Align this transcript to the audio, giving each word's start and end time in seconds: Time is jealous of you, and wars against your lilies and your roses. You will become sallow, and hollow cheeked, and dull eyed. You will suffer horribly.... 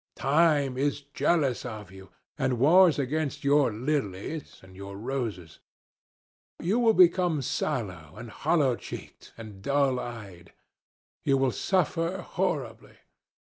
Time 0.15 0.79
is 0.79 1.01
jealous 1.01 1.63
of 1.63 1.91
you, 1.91 2.09
and 2.35 2.57
wars 2.57 2.97
against 2.97 3.43
your 3.43 3.71
lilies 3.71 4.59
and 4.63 4.75
your 4.75 4.97
roses. 4.97 5.59
You 6.59 6.79
will 6.79 6.95
become 6.95 7.43
sallow, 7.43 8.15
and 8.15 8.31
hollow 8.31 8.75
cheeked, 8.77 9.31
and 9.37 9.61
dull 9.61 9.99
eyed. 9.99 10.53
You 11.23 11.37
will 11.37 11.51
suffer 11.51 12.17
horribly.... 12.21 12.97